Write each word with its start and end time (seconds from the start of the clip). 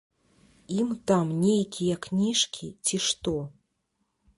Ім 0.79 0.89
там 1.11 1.25
нейкія 1.43 1.95
кніжкі 2.09 2.75
ці 2.85 3.05
што. 3.11 3.37